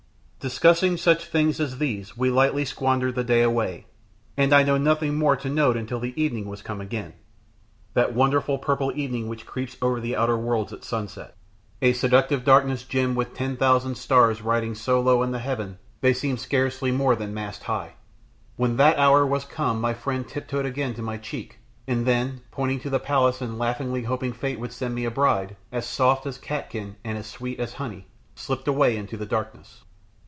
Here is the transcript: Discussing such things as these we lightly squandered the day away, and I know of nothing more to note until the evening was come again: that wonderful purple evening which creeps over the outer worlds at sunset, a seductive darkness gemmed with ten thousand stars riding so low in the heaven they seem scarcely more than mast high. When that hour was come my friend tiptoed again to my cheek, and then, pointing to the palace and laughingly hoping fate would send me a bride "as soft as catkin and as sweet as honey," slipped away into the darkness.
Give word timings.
Discussing 0.49 0.97
such 0.97 1.25
things 1.25 1.59
as 1.59 1.77
these 1.77 2.17
we 2.17 2.31
lightly 2.31 2.65
squandered 2.65 3.13
the 3.13 3.23
day 3.23 3.43
away, 3.43 3.85
and 4.35 4.51
I 4.53 4.63
know 4.63 4.73
of 4.73 4.81
nothing 4.81 5.13
more 5.13 5.35
to 5.35 5.49
note 5.49 5.77
until 5.77 5.99
the 5.99 6.19
evening 6.19 6.47
was 6.49 6.63
come 6.63 6.81
again: 6.81 7.13
that 7.93 8.15
wonderful 8.15 8.57
purple 8.57 8.91
evening 8.95 9.27
which 9.27 9.45
creeps 9.45 9.77
over 9.83 9.99
the 10.01 10.15
outer 10.15 10.35
worlds 10.35 10.73
at 10.73 10.83
sunset, 10.83 11.35
a 11.79 11.93
seductive 11.93 12.43
darkness 12.43 12.81
gemmed 12.83 13.17
with 13.17 13.35
ten 13.35 13.55
thousand 13.55 13.99
stars 13.99 14.41
riding 14.41 14.73
so 14.73 14.99
low 14.99 15.21
in 15.21 15.29
the 15.29 15.37
heaven 15.37 15.77
they 16.01 16.11
seem 16.11 16.37
scarcely 16.39 16.89
more 16.91 17.15
than 17.15 17.35
mast 17.35 17.65
high. 17.65 17.93
When 18.55 18.77
that 18.77 18.97
hour 18.97 19.23
was 19.27 19.45
come 19.45 19.79
my 19.79 19.93
friend 19.93 20.27
tiptoed 20.27 20.65
again 20.65 20.95
to 20.95 21.03
my 21.03 21.17
cheek, 21.17 21.59
and 21.85 22.03
then, 22.07 22.41
pointing 22.49 22.79
to 22.79 22.89
the 22.89 22.97
palace 22.99 23.41
and 23.43 23.59
laughingly 23.59 24.01
hoping 24.05 24.33
fate 24.33 24.59
would 24.59 24.73
send 24.73 24.95
me 24.95 25.05
a 25.05 25.11
bride 25.11 25.55
"as 25.71 25.85
soft 25.85 26.25
as 26.25 26.39
catkin 26.39 26.95
and 27.03 27.15
as 27.19 27.27
sweet 27.27 27.59
as 27.59 27.73
honey," 27.73 28.07
slipped 28.33 28.67
away 28.67 28.97
into 28.97 29.15
the 29.17 29.27
darkness. 29.27 29.83